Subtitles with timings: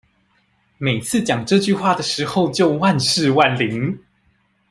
[0.79, 3.99] 每次講這句話的時候就萬試萬靈